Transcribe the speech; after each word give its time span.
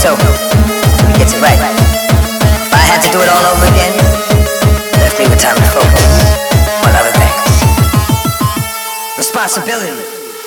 so 0.00 0.16
he 0.16 1.12
gets 1.20 1.34
it 1.34 1.42
right. 1.44 1.60
If 1.60 2.72
I 2.72 2.80
had 2.88 3.04
to 3.04 3.10
do 3.12 3.20
it 3.20 3.28
all 3.28 3.44
over 3.52 3.66
again, 3.68 3.92
left 4.96 5.18
me 5.18 5.28
with 5.28 5.38
time 5.38 5.56
to 5.56 5.68
focus 5.76 6.40
on 6.88 6.96
other 6.96 7.12
things. 7.20 7.60
Responsibility, 9.18 9.92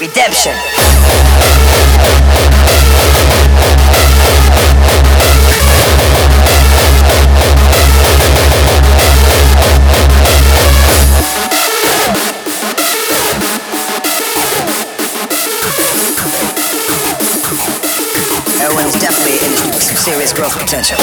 redemption. 0.01 0.57
its 20.23 20.31
growth 20.31 20.57
potential. 20.57 20.97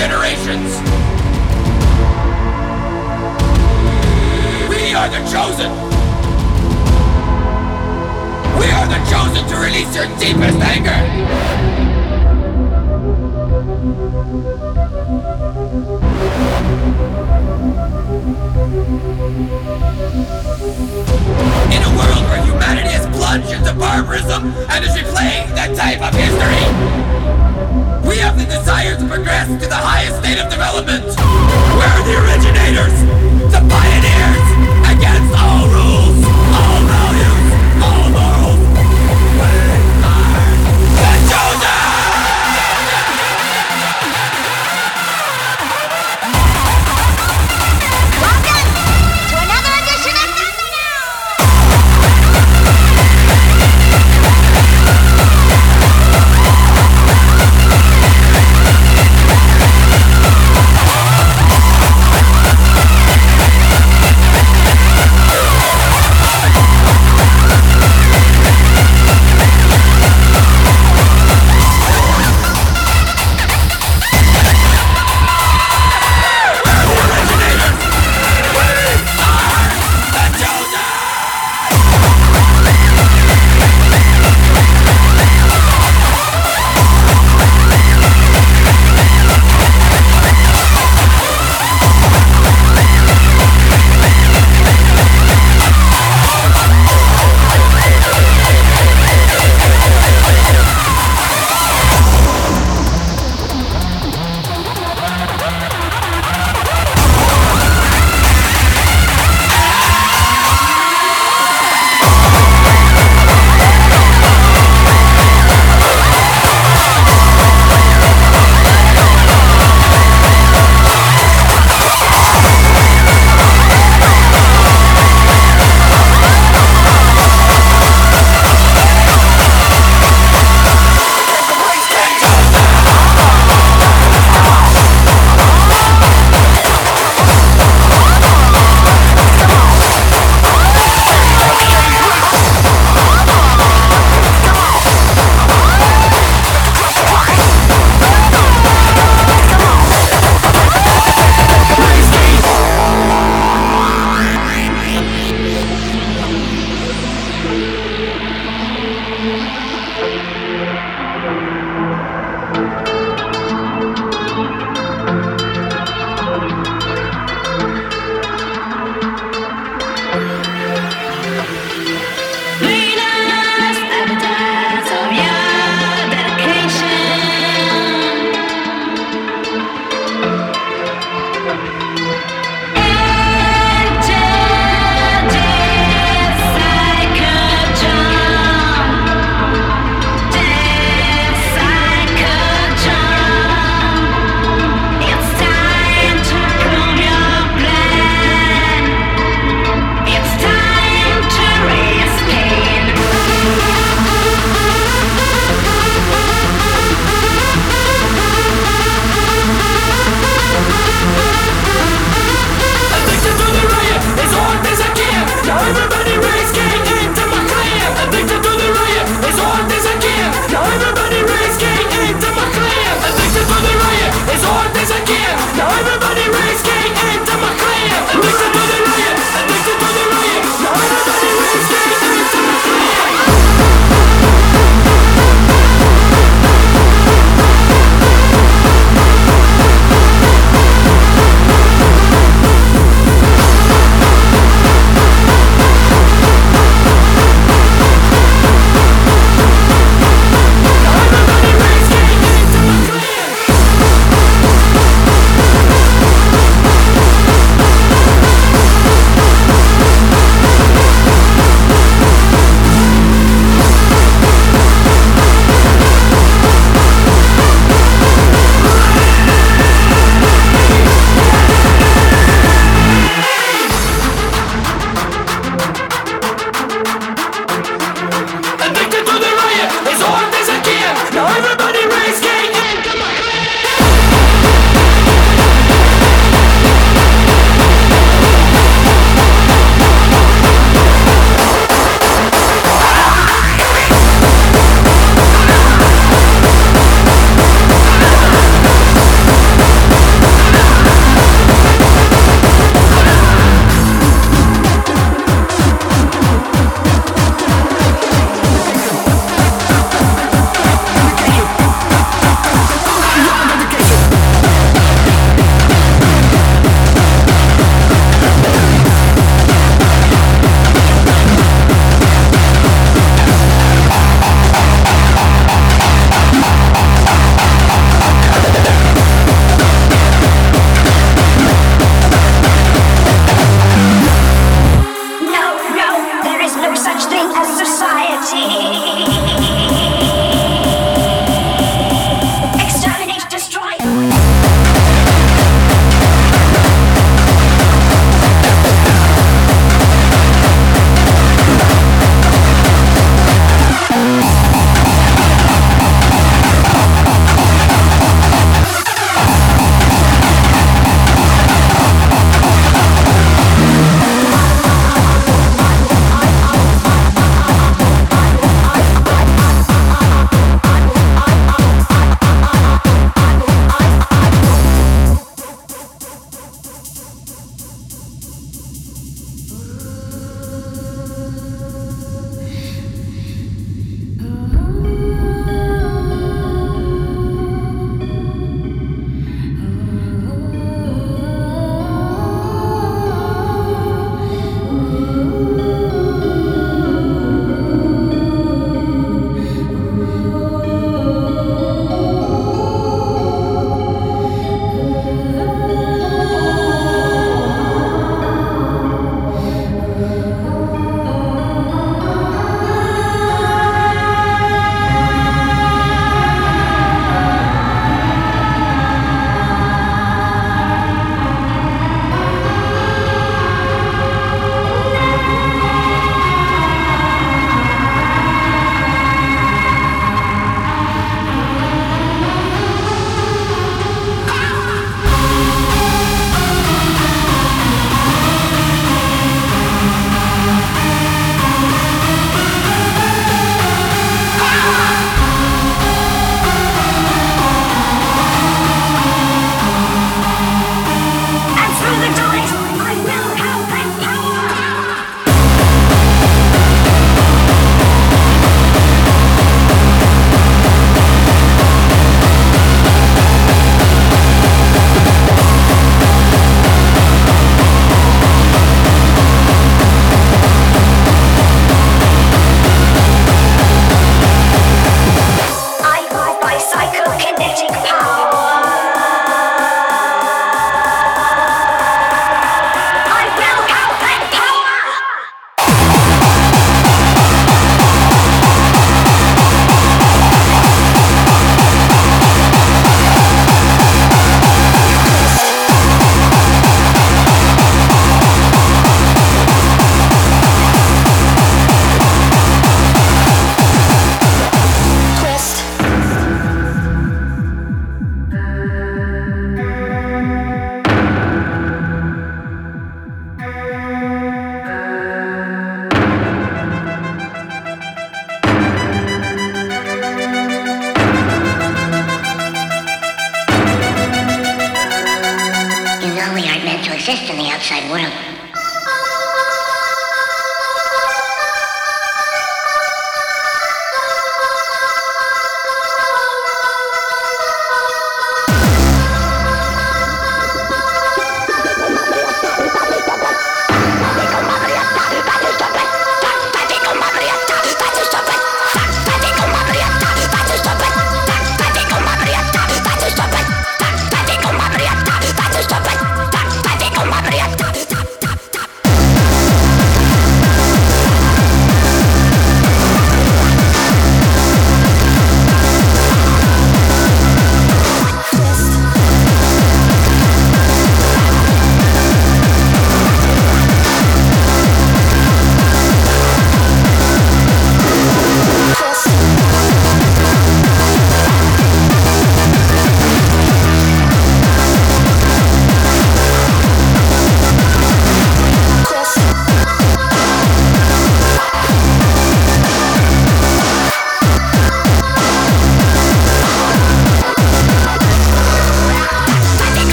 generations. 0.00 0.80
We 4.70 4.94
are 4.94 5.10
the 5.12 5.20
chosen. 5.28 5.70
We 8.58 8.66
are 8.72 8.88
the 8.88 9.00
chosen 9.12 9.46
to 9.50 9.56
release 9.56 9.94
your 9.94 10.06
deepest 10.16 10.58
anger. 10.72 11.00
In 21.76 21.82
a 21.82 21.92
world 21.98 22.24
where 22.30 22.42
humanity 22.42 22.88
has 22.88 23.06
plunged 23.14 23.52
into 23.52 23.74
barbarism 23.74 24.46
and 24.70 24.82
is 24.82 24.96
replaying 24.96 25.54
that 25.56 25.76
type 25.76 26.00
of 26.00 26.14
history. 26.18 27.79
We 28.10 28.18
have 28.18 28.36
the 28.36 28.44
desire 28.44 28.98
to 28.98 29.06
progress 29.06 29.46
to 29.46 29.68
the 29.68 29.78
highest 29.78 30.18
state 30.18 30.42
of 30.42 30.50
development. 30.50 31.06
We're 31.06 32.00
the 32.10 32.18
originators, 32.26 32.98
the 33.54 33.62
pioneers, 33.62 34.46
against 34.90 35.30
all 35.38 35.69